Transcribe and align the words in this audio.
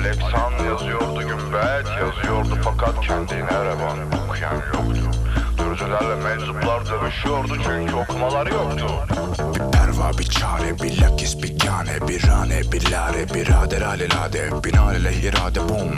Alexan 0.00 0.64
yazıyordu 0.64 1.20
gümbet 1.20 1.86
Yazıyordu. 2.00 2.58
Fakat 2.62 3.06
kendine 3.06 3.64
revan 3.64 3.98
Okuyan 4.28 4.54
yoktu. 4.54 5.10
Türcülerle 5.56 6.14
meczuplar 6.14 6.86
dövüşüyordu 6.86 7.56
Çünkü 7.64 7.94
okumalar 7.94 8.46
yoktu. 8.46 8.86
Bir 9.54 9.72
perva 9.72 10.18
bir 10.18 10.24
çare 10.24 10.78
bir 10.78 11.02
lakis 11.02 11.42
bir 11.42 11.58
kane 11.58 12.08
Bir 12.08 12.26
rane 12.26 12.62
bir 12.72 12.90
lare 12.90 13.34
birader 13.34 13.82
alelade 13.82 14.50
Binaenaleyh 14.64 15.22
irade 15.22 15.60
bum 15.68 15.96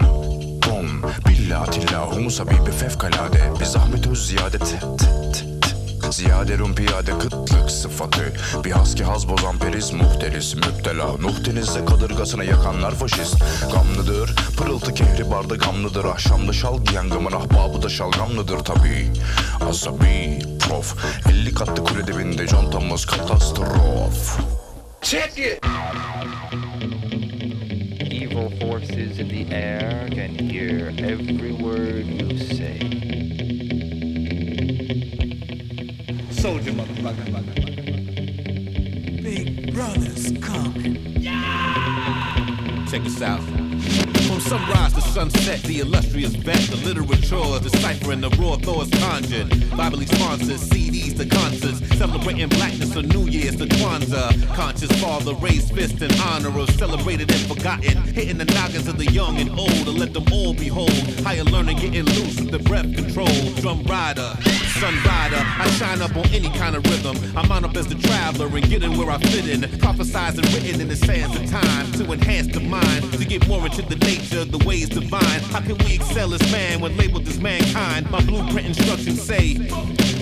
bum. 0.67 1.03
Billah 1.29 1.67
tillah 1.67 2.13
humus 2.13 2.41
habibi 2.41 2.71
fevkalade. 2.71 3.61
Bir 3.61 3.65
zahmet 3.65 4.07
öz 4.07 4.27
ziyade 4.27 4.59
t 4.59 4.65
t 4.67 4.97
t 4.97 5.33
t 5.33 5.52
Ziyade 6.23 6.59
rum 6.59 6.75
piyade 6.75 7.19
kıtlık 7.19 7.71
sıfatı. 7.71 8.33
Bir 8.65 8.71
haski 8.71 9.05
haz 9.05 9.29
bozan 9.29 9.59
periz 9.59 9.93
muhteris 9.93 10.55
müptela. 10.55 11.07
Nuh 11.07 11.45
denizde 11.45 11.85
kadırgasını 11.85 12.45
yakanlar 12.45 12.95
faşist. 12.95 13.45
Gamlıdır 13.73 14.35
pırıltı 14.59 14.95
kehri 14.95 15.31
barda 15.31 15.57
gamlıdır. 15.57 16.05
Ahşamda 16.05 16.53
şal 16.53 16.85
giyen 16.85 17.09
gamın 17.09 17.33
ahbabı 17.33 17.83
da 17.83 17.89
şalgamlıdır 17.89 18.59
tabi 18.59 19.13
Azabi 19.69 20.39
prof. 20.69 20.97
50 21.31 21.55
katlı 21.55 21.85
kule 21.85 22.07
dibinde 22.07 22.47
contamız 22.47 23.07
katastrof. 23.07 24.39
Evil 28.11 28.61
forces 28.61 29.19
in 29.19 29.29
the 29.29 29.55
air 29.55 30.09
can 30.11 30.35
hear 30.49 30.89
every 30.89 31.53
word 31.53 32.07
you 32.07 32.39
say. 32.39 33.02
Soldier 36.43 36.73
motherfucker. 36.73 37.55
Big 39.23 39.73
brother's 39.73 40.33
coming. 40.41 41.23
Check 42.91 43.05
this 43.05 43.23
out. 43.23 43.41
From 44.27 44.41
sunrise 44.41 44.93
to 44.95 45.03
sunset, 45.03 45.63
the 45.63 45.79
illustrious 45.79 46.35
vet, 46.35 46.59
the 46.63 46.79
literature, 46.79 47.61
deciphering 47.63 48.23
the 48.23 48.31
raw 48.31 48.57
thoughts 48.57 48.91
conjured. 48.99 49.51
Biblically 49.77 50.07
sponsored 50.07 50.59
CDs 50.59 51.17
to 51.17 51.27
concerts, 51.27 51.79
celebrating 51.97 52.49
blackness 52.49 52.97
on 52.97 53.07
New 53.07 53.27
Year's 53.29 53.55
to 53.57 53.67
Kwanzaa. 53.67 54.53
Conscious 54.57 54.91
father 55.01 55.35
raised 55.35 55.73
fist 55.73 56.03
in 56.03 56.11
honor 56.23 56.59
of 56.59 56.69
celebrated 56.71 57.31
and 57.31 57.41
forgotten. 57.47 58.03
Hitting 58.15 58.39
the 58.39 58.47
noggins 58.47 58.89
of 58.89 58.99
the 58.99 59.07
young 59.13 59.39
and 59.39 59.51
old 59.51 59.71
to 59.71 59.91
let 59.93 60.13
them 60.13 60.25
all 60.33 60.55
behold. 60.55 60.91
Higher 61.23 61.45
learning 61.45 61.79
getting 61.79 62.05
loose 62.05 62.41
with 62.41 62.51
the 62.51 62.59
breath 62.59 62.93
control. 62.97 63.29
Drum 63.61 63.85
rider, 63.85 64.35
sun 64.83 64.97
rider, 65.05 65.37
I 65.39 65.71
shine 65.79 66.03
up 66.03 66.17
on 66.17 66.27
any 66.35 66.51
kind 66.59 66.75
of 66.75 66.83
rhythm. 66.91 67.17
I'm 67.37 67.53
on 67.53 67.65
up 67.65 67.77
as 67.77 67.87
the 67.87 67.95
traveler 67.95 68.49
and 68.49 68.69
getting 68.69 68.99
where 68.99 69.11
I 69.11 69.19
fit 69.19 69.49
in. 69.49 69.61
Prophesized 69.79 70.39
and 70.39 70.53
written 70.53 70.81
in 70.81 70.89
the 70.89 70.97
sands 70.97 71.37
of 71.37 71.49
time 71.49 71.93
to 71.93 72.11
enhance 72.11 72.49
the 72.49 72.59
mind, 72.59 73.13
to 73.13 73.25
get 73.25 73.47
more 73.47 73.65
into 73.65 73.83
the 73.83 73.95
nature, 73.95 74.45
the 74.45 74.59
ways 74.67 74.89
divine. 74.89 75.41
How 75.53 75.61
can 75.61 75.79
we 75.85 75.95
excel 75.95 76.35
as 76.35 76.43
man 76.51 76.81
when 76.81 76.97
labeled 76.97 77.29
as 77.29 77.39
mankind? 77.39 78.11
My 78.11 78.25
blueprint 78.25 78.67
instructions 78.67 79.23
say, 79.23 79.55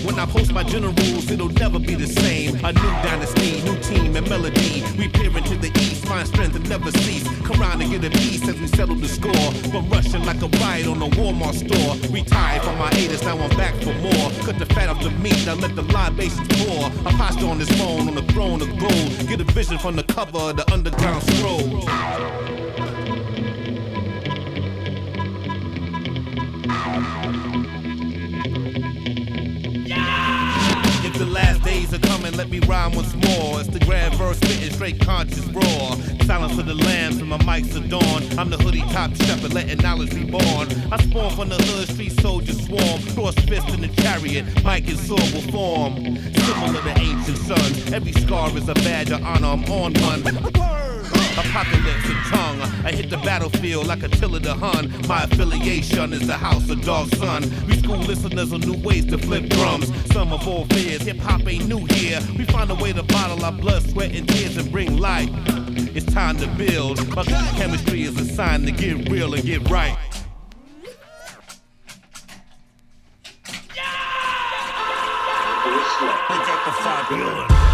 when 0.05 0.19
I 0.19 0.27
post 0.27 0.53
my 0.53 0.63
generals, 0.63 1.31
it'll 1.31 1.49
never 1.49 1.79
be 1.79 1.95
the 1.95 2.07
same. 2.07 2.63
A 2.63 2.71
new 2.71 2.91
dynasty, 3.01 3.63
new 3.63 3.77
team 3.79 4.15
and 4.15 4.29
melody. 4.29 4.83
We 4.95 5.07
peer 5.07 5.35
into 5.35 5.57
the 5.57 5.71
east, 5.79 6.05
find 6.05 6.27
strength 6.27 6.55
and 6.55 6.69
never 6.69 6.91
cease. 6.91 7.30
Come 7.43 7.59
round 7.59 7.81
and 7.81 7.91
get 7.91 8.03
a 8.03 8.09
piece 8.17 8.47
as 8.47 8.59
we 8.59 8.67
settle 8.67 8.95
the 8.95 9.07
score. 9.07 9.51
From 9.71 9.89
rushing 9.89 10.23
like 10.25 10.41
a 10.41 10.47
riot 10.59 10.87
on 10.87 11.01
a 11.01 11.09
Walmart 11.09 11.55
store. 11.55 11.95
Retired 12.11 12.61
from 12.63 12.77
my 12.77 12.89
haters, 12.93 13.23
now 13.23 13.37
I'm 13.37 13.49
back 13.57 13.75
for 13.81 13.93
more. 13.93 14.31
Cut 14.45 14.59
the 14.59 14.65
fat 14.67 14.89
off 14.89 15.01
the 15.01 15.11
meat, 15.11 15.45
now 15.45 15.55
let 15.55 15.75
the 15.75 15.83
libations 15.83 16.47
pour. 16.59 16.85
I 17.05 17.11
posture 17.13 17.47
on 17.47 17.57
this 17.57 17.71
phone 17.77 18.07
on 18.07 18.15
the 18.15 18.23
throne 18.33 18.61
of 18.61 18.69
gold. 18.77 19.27
Get 19.27 19.41
a 19.41 19.45
vision 19.45 19.77
from 19.77 19.95
the 19.95 20.03
cover 20.03 20.37
of 20.37 20.57
the 20.57 20.71
underground 20.71 21.23
scroll. 21.23 21.83
Days 31.91 32.03
are 32.03 32.07
coming, 32.07 32.33
let 32.33 32.49
me 32.49 32.59
rhyme 32.59 32.93
once 32.93 33.13
more. 33.13 33.59
It's 33.59 33.69
the 33.69 33.79
grand 33.79 34.15
verse 34.15 34.37
spitting 34.37 34.71
straight 34.71 34.99
conscious 34.99 35.45
roar. 35.47 35.95
Silence 36.25 36.57
of 36.57 36.65
the 36.65 36.73
lambs 36.73 37.19
from 37.19 37.29
my 37.29 37.37
mics 37.39 37.75
adorn. 37.75 38.39
I'm 38.39 38.49
the 38.49 38.57
hoodie 38.57 38.81
top 38.93 39.15
shepherd, 39.15 39.53
letting 39.53 39.77
knowledge 39.79 40.13
be 40.13 40.23
born. 40.23 40.67
I 40.91 41.01
spawn 41.03 41.35
from 41.35 41.49
the 41.49 41.55
hood, 41.55 41.89
street 41.89 42.19
soldiers 42.21 42.65
swarm. 42.65 43.01
Cross 43.13 43.35
fist 43.45 43.69
in 43.69 43.81
the 43.81 43.89
chariot, 44.01 44.45
mic 44.63 44.87
and 44.87 44.99
sword 44.99 45.21
will 45.33 45.41
form. 45.51 45.95
Similar 46.33 46.81
to 46.81 46.99
ancient 46.99 47.37
sons. 47.37 47.91
Every 47.91 48.13
scar 48.13 48.55
is 48.57 48.67
a 48.69 48.73
badge 48.75 49.11
of 49.11 49.23
honor. 49.23 49.47
I'm 49.47 49.63
on 49.65 49.93
one. 49.93 51.00
Apocalypse 51.37 52.09
and 52.09 52.25
tongue. 52.25 52.61
I 52.85 52.91
hit 52.91 53.09
the 53.09 53.17
battlefield 53.17 53.87
like 53.87 54.03
Attila 54.03 54.39
the 54.39 54.53
Hun. 54.53 54.93
My 55.07 55.23
affiliation 55.23 56.13
is 56.13 56.27
the 56.27 56.33
house 56.33 56.69
of 56.69 56.83
dog 56.83 57.07
son. 57.15 57.43
We 57.67 57.77
school 57.77 57.97
listeners 57.97 58.51
on 58.51 58.61
new 58.61 58.77
ways 58.81 59.05
to 59.07 59.17
flip 59.17 59.47
drums. 59.49 59.91
Some 60.11 60.33
of 60.33 60.47
all 60.47 60.65
fears, 60.65 61.03
hip 61.03 61.17
hop 61.17 61.47
ain't 61.47 61.67
new 61.67 61.85
here. 61.85 62.19
We 62.37 62.45
find 62.45 62.69
a 62.69 62.75
way 62.75 62.93
to 62.93 63.03
bottle 63.03 63.43
our 63.45 63.51
blood, 63.51 63.83
sweat, 63.89 64.13
and 64.13 64.27
tears 64.27 64.57
and 64.57 64.71
bring 64.71 64.97
light. 64.97 65.29
It's 65.93 66.05
time 66.05 66.37
to 66.37 66.47
build. 66.47 66.97
My 67.15 67.23
chemistry 67.23 68.03
is 68.03 68.19
a 68.19 68.25
sign 68.25 68.65
to 68.65 68.71
get 68.71 69.09
real 69.09 69.33
and 69.33 69.43
get 69.43 69.69
right. 69.69 69.97
Yeah! 73.75 73.83
Pick 76.27 76.47
up 76.49 76.65
the 76.65 76.71
five 76.83 77.70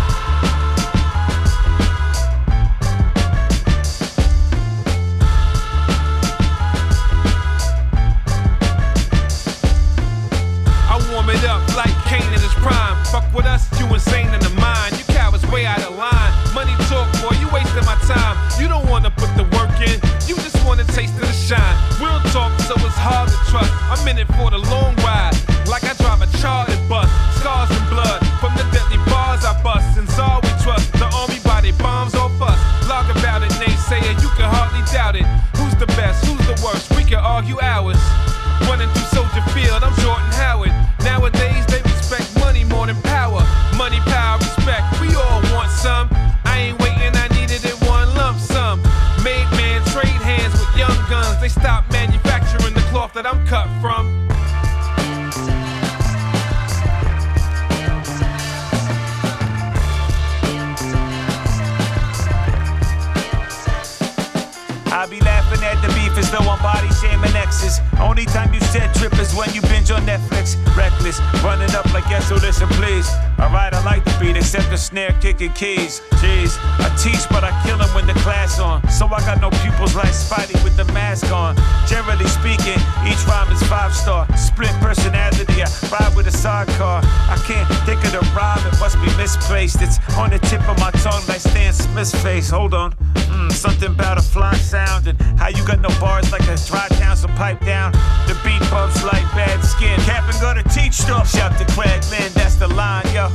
the 74.78 74.84
snare 74.84 75.18
kicking 75.20 75.52
keys. 75.54 76.02
Jeez, 76.22 76.54
I 76.86 76.94
teach, 77.02 77.26
but 77.30 77.44
I 77.44 77.50
kill 77.66 77.78
kill 77.78 77.82
'em 77.82 77.94
when 77.96 78.06
the 78.06 78.14
class 78.26 78.60
on. 78.60 78.78
So 78.90 79.08
I 79.08 79.20
got 79.22 79.42
no 79.42 79.50
pupils 79.50 79.96
like 79.96 80.14
Spidey 80.14 80.62
with 80.64 80.76
the 80.78 80.86
mask 80.94 81.32
on. 81.32 81.56
Generally 81.88 82.28
speaking, 82.28 82.80
each 83.10 83.22
rhyme 83.26 83.52
is 83.52 83.64
five 83.64 83.94
star. 83.96 84.28
Split 84.38 84.76
personality, 84.80 85.64
I 85.64 85.70
ride 85.92 86.16
with 86.16 86.28
a 86.28 86.32
sidecar. 86.32 87.02
I 87.04 87.38
can't 87.48 87.68
think 87.88 88.04
of 88.06 88.12
the 88.12 88.24
rhyme, 88.38 88.64
it 88.68 88.80
must 88.80 88.98
be 89.02 89.10
misplaced. 89.18 89.82
It's 89.82 89.98
on 90.16 90.30
the 90.30 90.40
tip 90.40 90.62
of 90.70 90.78
my 90.80 90.92
tongue 91.06 91.26
like 91.28 91.42
Stan 91.42 91.74
Smith's 91.74 92.14
face. 92.24 92.50
Hold 92.52 92.74
on. 92.74 92.94
Mm, 93.34 93.52
something 93.52 93.92
about 93.98 94.18
a 94.20 94.26
fly 94.34 94.56
sound 94.58 95.08
and 95.08 95.18
how 95.40 95.50
you 95.50 95.64
got 95.66 95.80
no 95.82 95.90
bars 96.00 96.32
like 96.32 96.48
a 96.54 96.58
dry 96.70 96.88
town, 97.02 97.16
so 97.18 97.28
pipe 97.30 97.60
down. 97.66 97.92
The 98.28 98.36
beat 98.44 98.64
bumps 98.70 99.04
like 99.04 99.26
bad 99.34 99.64
skin. 99.64 99.98
Cap 100.02 100.24
and 100.30 100.58
to 100.60 100.64
teach 100.70 100.94
stuff. 100.94 101.26
Shout 101.32 101.58
to 101.58 101.66
Cragland, 101.74 102.34
that's 102.34 102.56
the 102.56 102.68
line, 102.68 103.08
yo. 103.16 103.28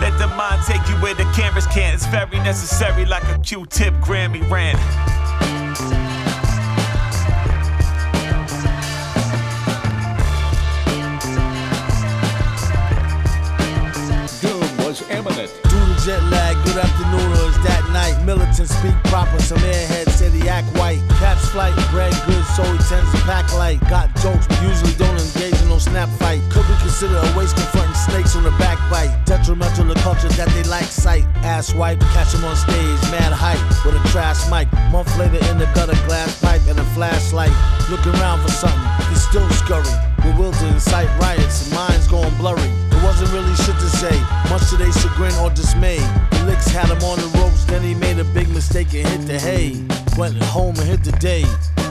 Let 0.00 0.18
the 0.18 0.26
mind 0.36 0.62
take 0.66 0.86
you 0.88 0.94
where 0.96 1.14
the 1.14 1.24
cameras 1.34 1.66
can't. 1.66 1.94
It's 1.94 2.06
very 2.06 2.38
necessary, 2.44 3.06
like 3.06 3.24
a 3.24 3.38
Q-tip 3.38 3.94
Grammy 3.94 4.48
rant. 4.50 5.25
Night? 18.58 18.68
Militants 18.68 18.76
speak 18.76 19.10
proper, 19.10 19.40
some 19.42 19.58
airheads 19.58 20.10
say 20.10 20.28
they 20.28 20.48
act 20.48 20.66
white. 20.78 21.00
Catch 21.18 21.38
flight, 21.52 21.74
bread 21.90 22.12
good, 22.26 22.44
so 22.56 22.62
he 22.62 22.78
tends 22.78 23.10
to 23.12 23.18
pack 23.24 23.52
light. 23.54 23.80
Got 23.88 24.14
jokes, 24.16 24.46
but 24.46 24.62
usually 24.62 24.92
don't 24.94 25.18
engage 25.18 25.60
in 25.62 25.68
no 25.68 25.78
snap 25.78 26.08
fight. 26.18 26.40
Could 26.50 26.66
be 26.66 26.74
considered 26.80 27.16
a 27.16 27.38
waste 27.38 27.56
confronting 27.56 27.94
snakes 27.94 28.36
on 28.36 28.44
the 28.44 28.50
backbite. 28.52 29.26
Detrimental 29.26 29.92
to 29.92 30.00
culture 30.00 30.28
that 30.28 30.48
they 30.50 30.62
like 30.64 30.84
sight. 30.84 31.24
Ass 31.44 31.74
wipe, 31.74 32.00
catch 32.12 32.34
him 32.34 32.44
on 32.44 32.56
stage, 32.56 33.00
mad 33.10 33.32
hype, 33.32 33.60
with 33.84 33.94
a 33.94 34.08
trash 34.08 34.48
mic. 34.50 34.70
Month 34.90 35.16
later 35.18 35.44
in 35.50 35.58
the 35.58 35.66
gutter, 35.74 35.98
glass 36.06 36.40
pipe 36.40 36.62
and 36.68 36.78
a 36.78 36.84
flashlight. 36.94 37.52
Looking 37.90 38.14
around 38.20 38.42
for 38.42 38.50
something, 38.50 39.08
he's 39.08 39.22
still 39.22 39.48
scurry. 39.50 39.84
Bewildered, 40.22 40.62
incite 40.72 41.10
riots, 41.20 41.66
and 41.66 41.74
minds 41.74 42.08
going 42.08 42.34
blurry. 42.36 42.85
Wasn't 43.06 43.32
really 43.32 43.54
shit 43.54 43.76
to 43.76 43.88
say, 43.88 44.18
much 44.50 44.68
to 44.70 44.76
their 44.76 44.92
chagrin 44.92 45.32
or 45.34 45.48
dismay. 45.50 45.98
The 46.32 46.44
licks 46.46 46.66
had 46.66 46.88
him 46.88 47.02
on 47.04 47.18
the 47.18 47.38
ropes, 47.38 47.64
then 47.64 47.82
he 47.82 47.94
made 47.94 48.18
a 48.18 48.24
big 48.24 48.48
mistake 48.48 48.92
and 48.94 49.06
hit 49.06 49.20
the 49.28 49.38
hay. 49.38 49.80
Went 50.18 50.36
home 50.42 50.74
and 50.76 50.88
hit 50.88 51.04
the 51.04 51.12
day. 51.12 51.44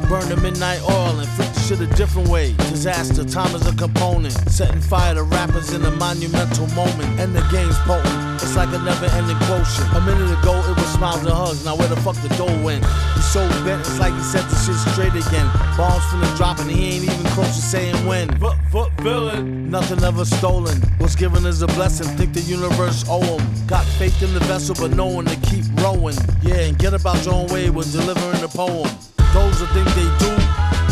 Burned 0.10 0.30
the 0.30 0.38
midnight 0.38 0.82
oil 0.84 1.18
and 1.18 1.28
flipped 1.30 1.56
the 1.56 1.62
shit 1.62 1.82
a 1.82 1.88
different 1.96 2.30
way. 2.30 2.54
Disaster, 2.70 3.26
time 3.26 3.56
is 3.56 3.66
a 3.66 3.76
component. 3.76 4.34
Setting 4.52 4.80
fire 4.80 5.16
to 5.16 5.24
rappers 5.24 5.74
in 5.74 5.84
a 5.84 5.92
monumental 5.92 6.68
moment. 6.76 7.20
And 7.20 7.36
the 7.36 7.42
game's 7.52 7.78
potent. 7.80 8.36
It's 8.42 8.56
like 8.56 8.70
a 8.70 8.78
never 8.78 9.08
ending 9.18 9.38
quotient. 9.50 9.90
A 9.96 10.02
minute 10.02 10.30
ago, 10.40 10.54
it 10.70 10.76
was 10.78 10.86
smiles 10.94 11.26
and 11.26 11.34
hugs. 11.34 11.66
Now, 11.66 11.76
where 11.76 11.88
the 11.88 11.98
fuck 11.98 12.16
the 12.22 12.30
dough 12.38 12.62
went? 12.62 12.86
He's 13.16 13.26
so 13.26 13.42
bent, 13.66 13.82
it's 13.82 13.98
like 13.98 14.14
he 14.14 14.22
set 14.22 14.48
the 14.48 14.56
shit 14.62 14.76
straight 14.94 15.16
again. 15.16 15.50
Bombs 15.76 16.04
finna 16.14 16.38
drop, 16.38 16.60
and 16.60 16.70
he 16.70 16.96
ain't 16.96 17.04
even 17.04 17.26
close 17.34 17.56
to 17.56 17.62
saying 17.62 18.06
when. 18.06 18.30
Foot, 18.38 18.58
foot, 18.72 18.92
villain. 19.02 19.72
Nothing 19.72 20.04
ever 20.04 20.24
stolen. 20.24 20.78
What's 21.00 21.16
given 21.16 21.46
is 21.48 21.64
a 21.64 21.68
blessing. 21.68 22.08
Think 22.16 22.34
the 22.34 22.42
universe 22.42 23.04
owe 23.10 23.22
him. 23.22 23.66
Got 23.66 23.86
faith 23.98 24.22
in 24.22 24.34
the 24.36 24.42
vessel, 24.42 24.76
but 24.76 24.96
no 24.96 25.08
one 25.08 25.26
to 25.26 25.36
keep 25.50 25.66
rowing. 25.82 26.16
Yeah, 26.44 26.60
and 26.68 26.78
get 26.78 26.94
about 26.94 27.26
your 27.26 27.34
own 27.34 27.48
way 27.48 27.72
when 27.72 27.90
delivering 27.90 28.42
the 28.42 28.50
poem. 28.50 28.88
Those 29.36 29.60
that 29.60 29.68
think 29.76 29.92
they 30.00 30.08
do, 30.24 30.32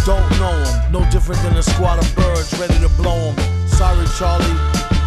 don't 0.03 0.27
know 0.35 0.51
them. 0.51 0.91
No 0.91 1.01
different 1.09 1.39
than 1.47 1.55
a 1.55 1.63
squad 1.63 1.95
of 1.95 2.07
birds 2.13 2.51
ready 2.59 2.75
to 2.83 2.91
blow 2.99 3.31
them. 3.31 3.39
Sorry, 3.71 4.03
Charlie, 4.19 4.51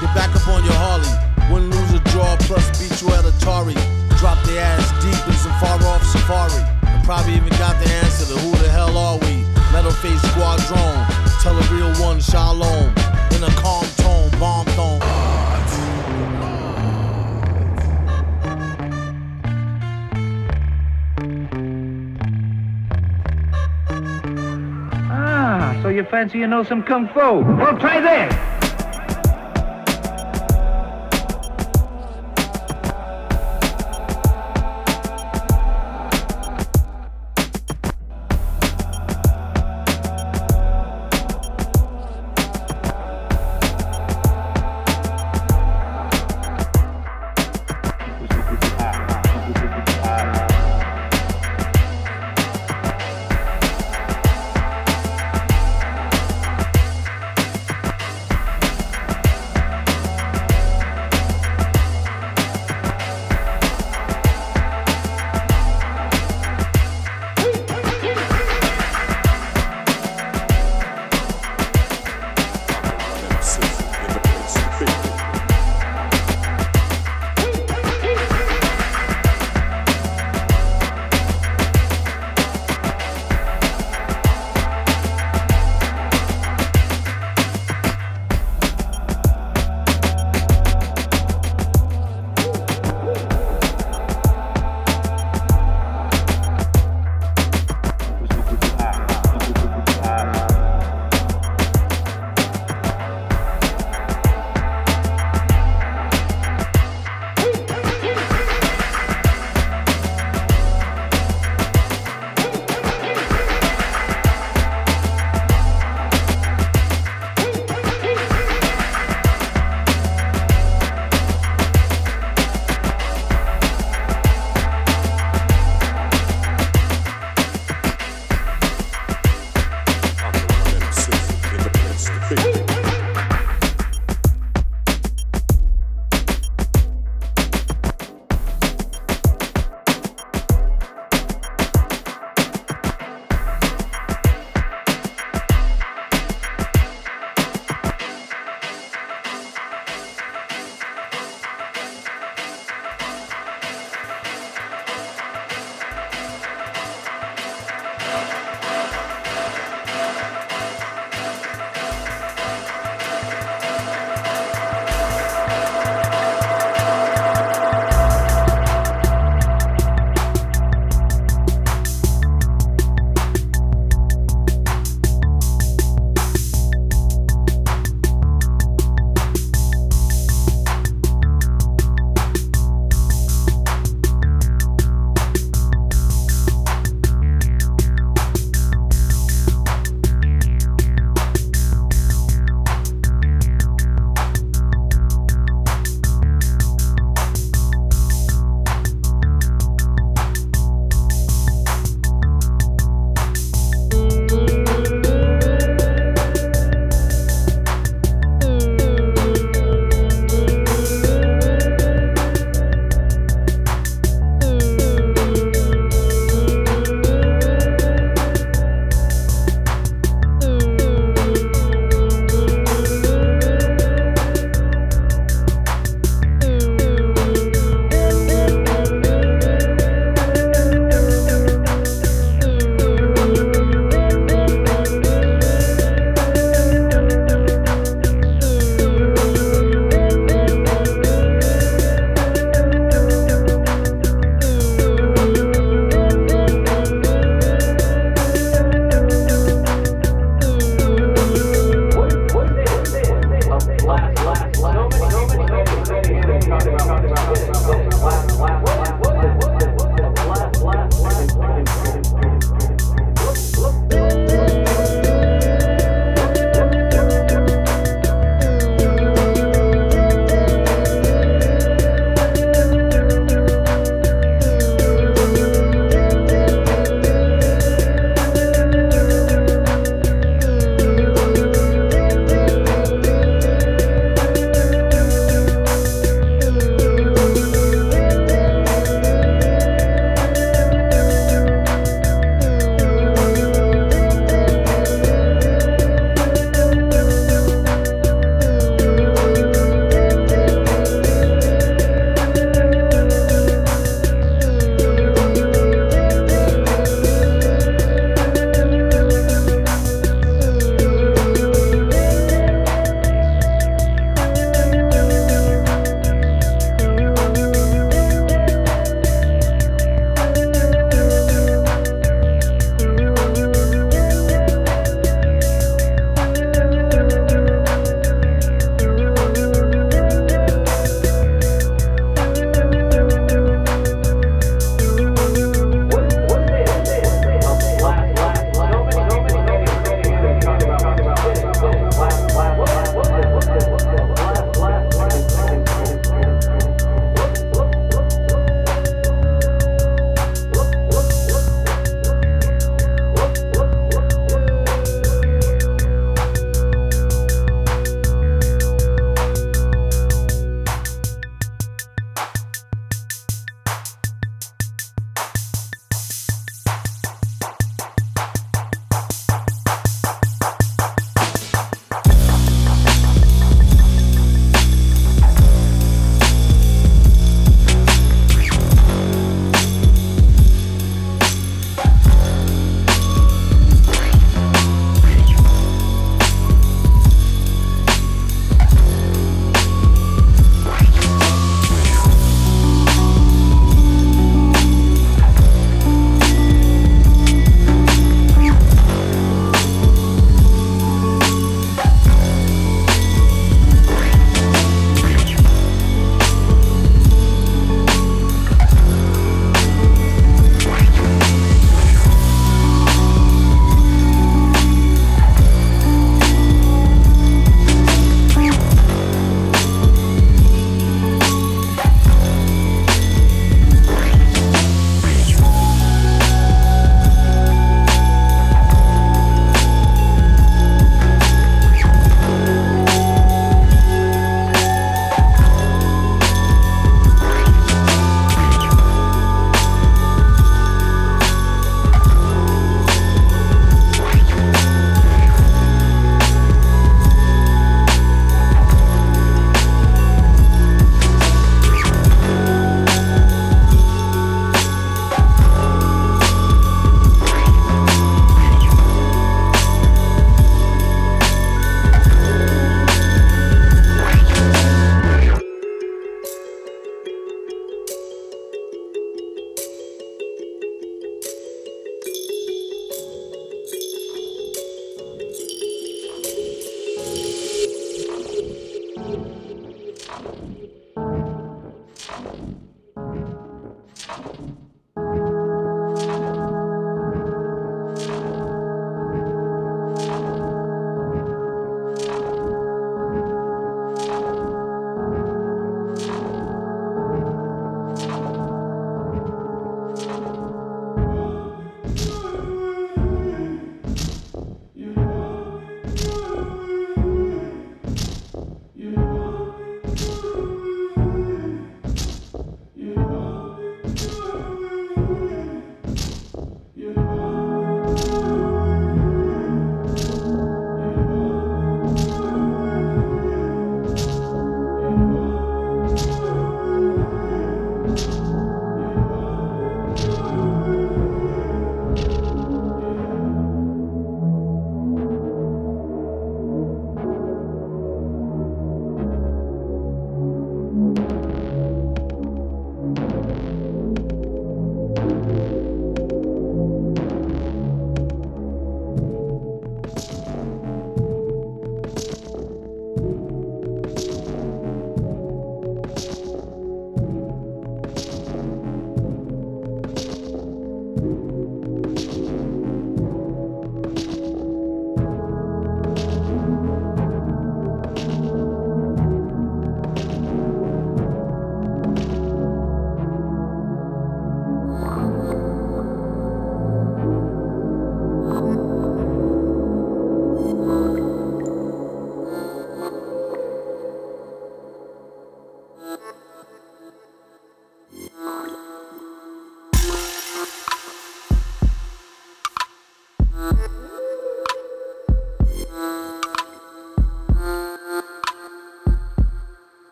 get 0.00 0.08
back 0.16 0.32
up 0.32 0.48
on 0.48 0.64
your 0.64 0.72
Harley. 0.80 1.12
Win, 1.52 1.68
lose, 1.68 1.92
or 1.92 2.00
draw, 2.08 2.32
plus 2.48 2.64
beat 2.80 2.96
you 3.04 3.12
at 3.12 3.28
Atari. 3.28 3.76
Drop 4.16 4.40
their 4.48 4.64
ass 4.64 4.88
deep 5.04 5.20
in 5.28 5.36
some 5.36 5.52
far 5.60 5.76
off 5.84 6.02
safari. 6.08 6.64
And 6.88 7.04
probably 7.04 7.36
even 7.36 7.52
got 7.60 7.76
the 7.76 7.92
answer 8.00 8.24
to 8.24 8.40
who 8.40 8.56
the 8.56 8.70
hell 8.72 8.96
are 8.96 9.18
we? 9.20 9.44
Metal 9.68 9.92
face 9.92 10.22
squadron, 10.32 10.96
tell 11.44 11.52
a 11.52 11.64
real 11.68 11.92
one, 12.00 12.24
shalom. 12.24 12.88
In 13.36 13.44
a 13.44 13.52
calm 13.60 13.84
tone. 14.00 14.15
So 25.86 25.90
you 25.90 26.02
fancy 26.02 26.38
you 26.38 26.48
know 26.48 26.64
some 26.64 26.82
kung 26.82 27.06
fu? 27.06 27.20
Well, 27.20 27.78
try 27.78 28.00
this. 28.00 28.55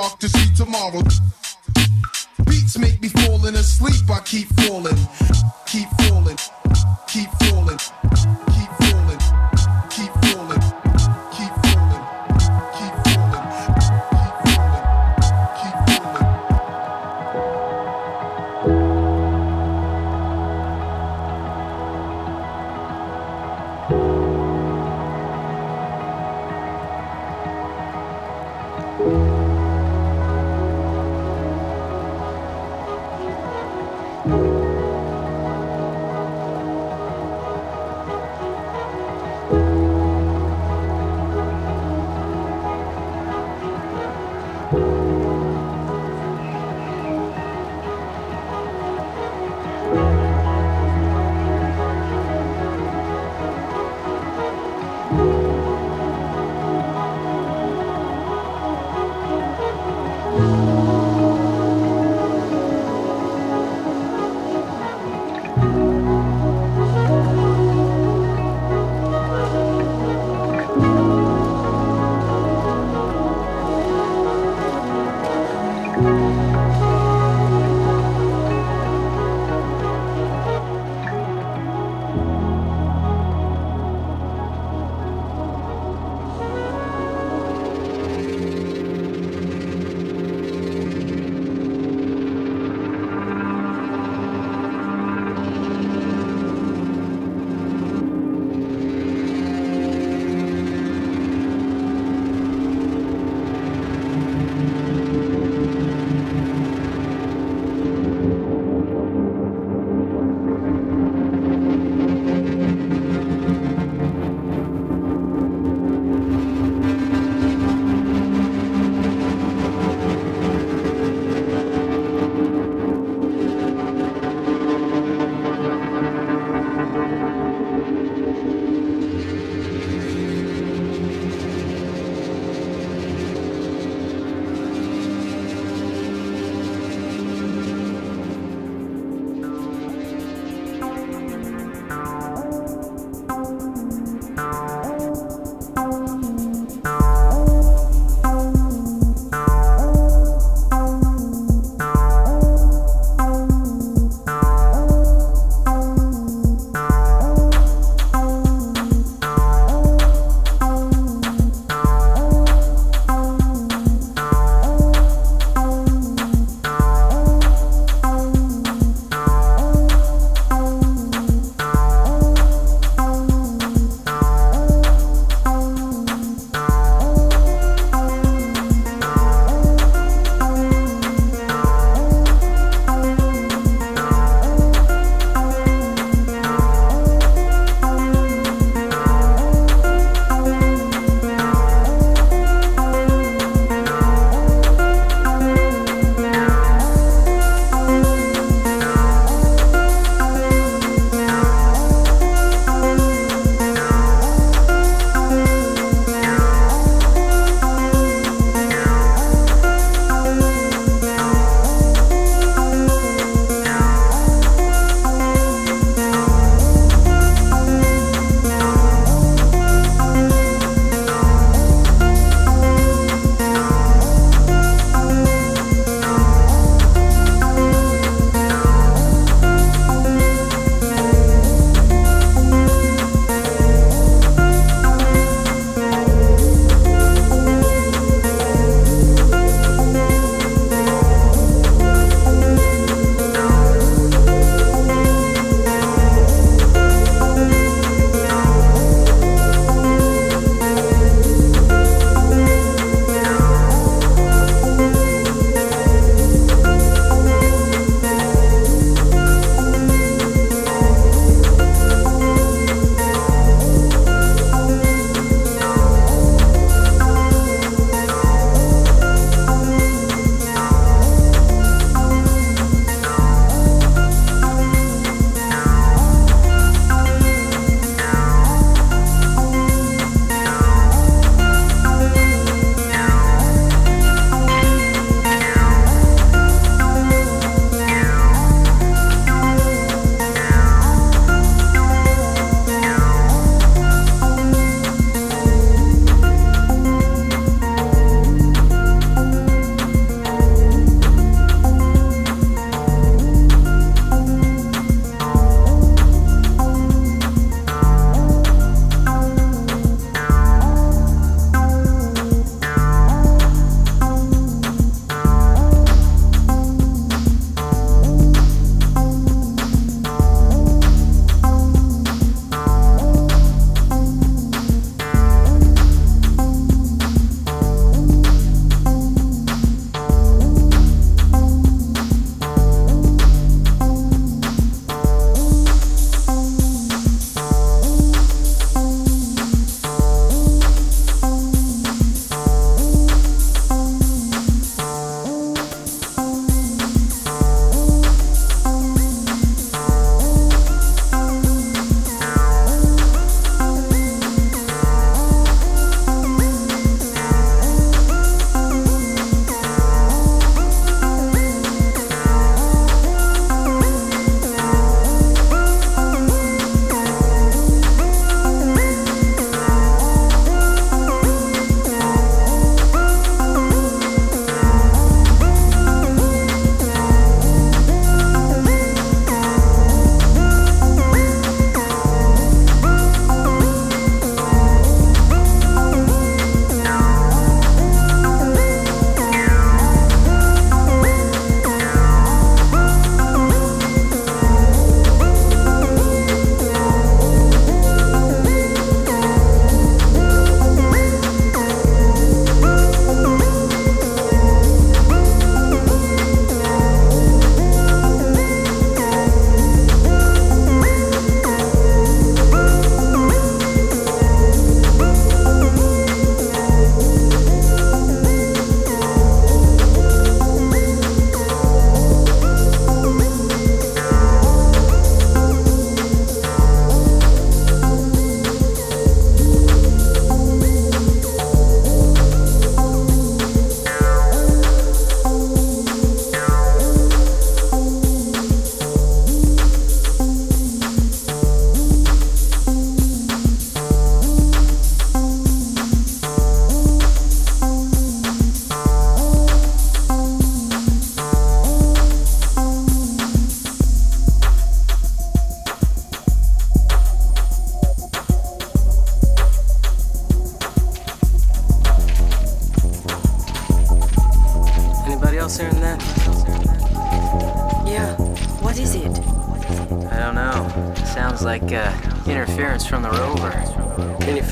dark 0.00 0.18
to 0.20 0.28
see 0.28 0.54
tomorrow. 0.54 1.02
Beats 2.46 2.78
make 2.78 3.02
me 3.02 3.08
falling 3.08 3.56
asleep, 3.56 4.08
I 4.08 4.20
keep 4.20 4.46
falling, 4.60 4.96
keep 5.66 5.88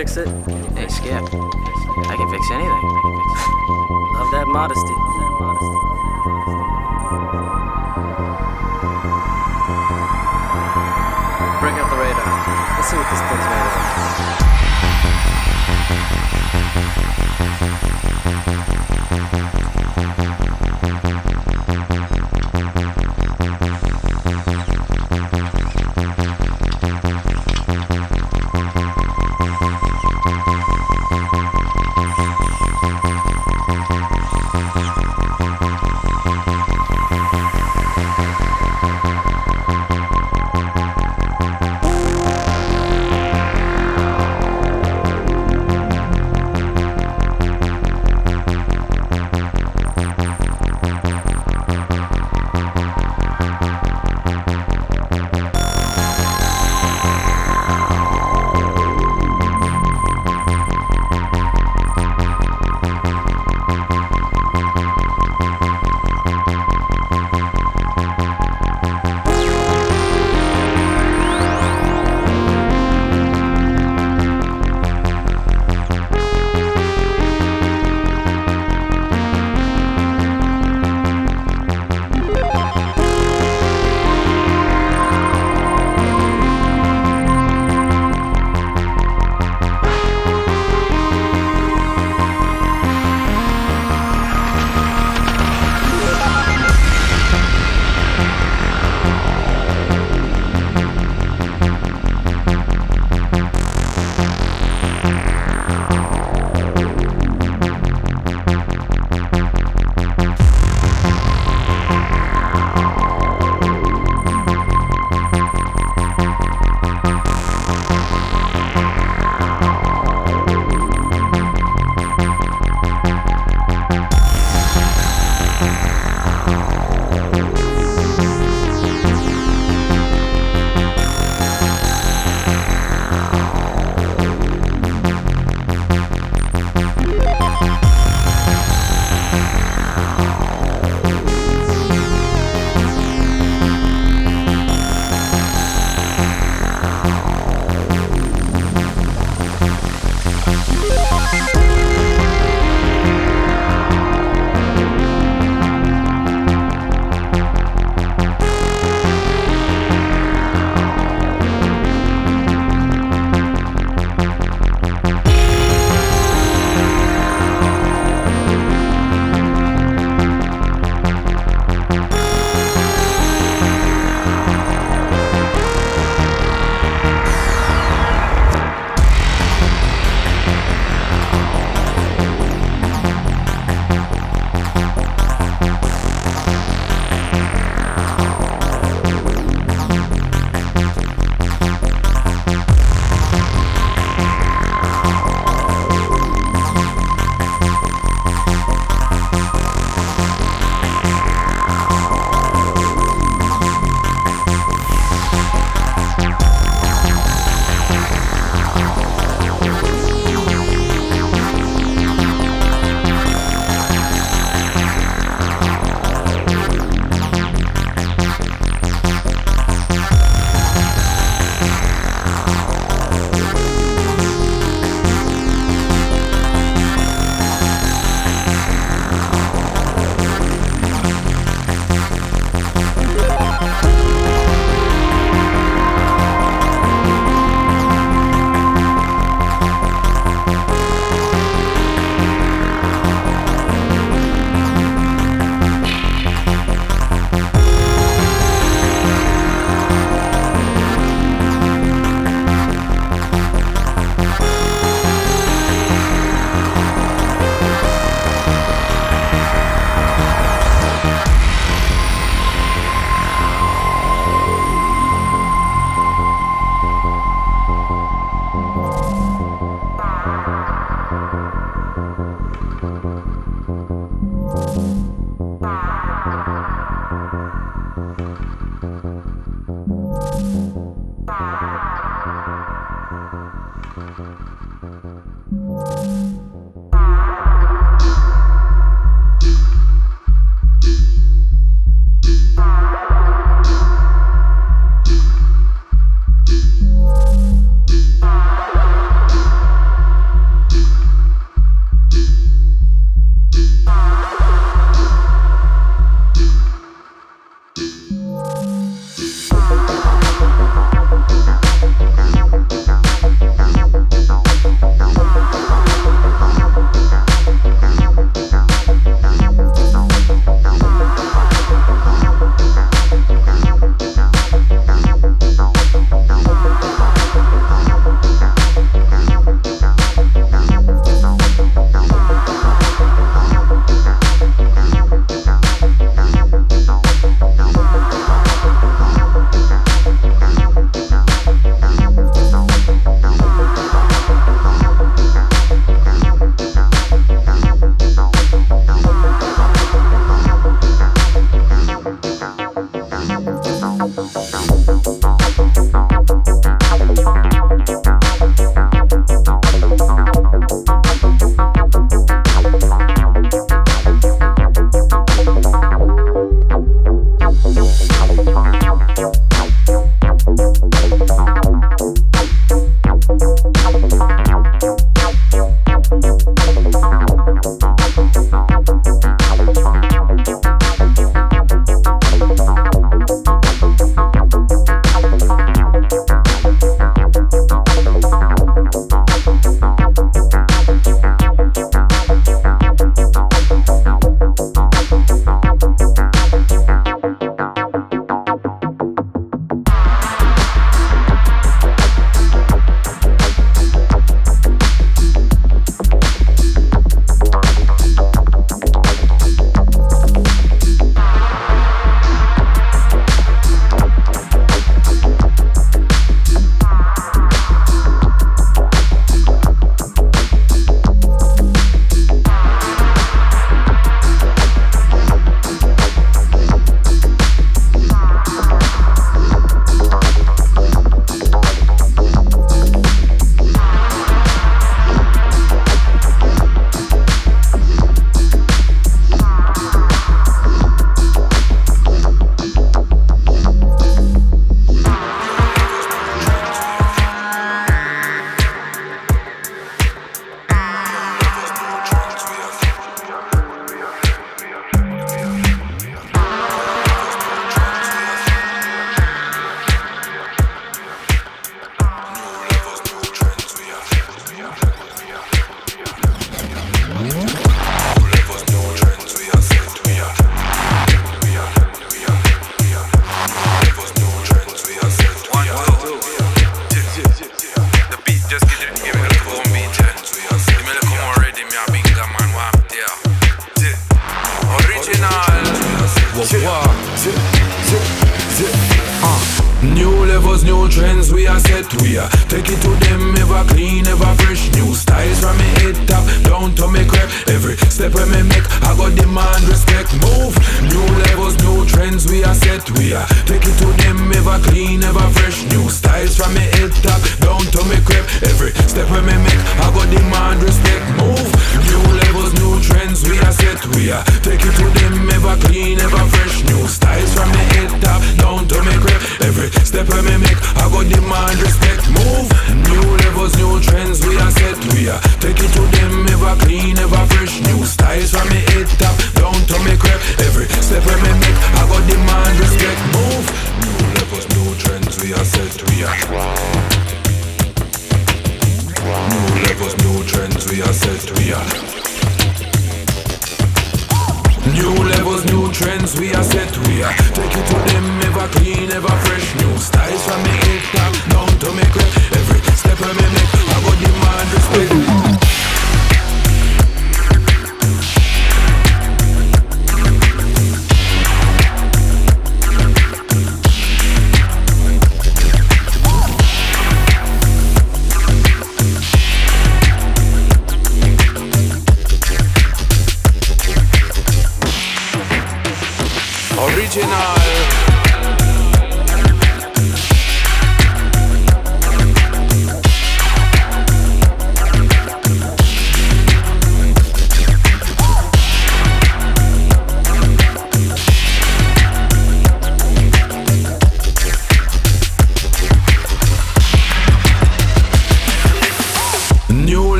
fix 0.00 0.16
it? 0.16 0.28
Hey, 0.78 0.88
Skip. 0.88 1.12
I 1.12 2.16
can 2.16 2.30
fix 2.30 2.50
anything. 2.52 2.84
Love 4.16 4.30
that 4.32 4.46
modesty. 4.48 4.96
Bring 6.24 6.59